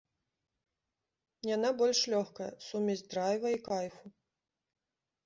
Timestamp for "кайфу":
3.69-4.05